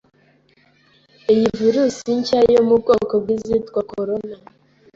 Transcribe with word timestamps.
Iyi 1.33 1.47
virus 1.59 1.95
nshya 2.17 2.39
yo 2.53 2.61
mu 2.67 2.75
bwoko 2.81 3.13
bw'izitwa 3.21 3.79
corona 3.91 4.35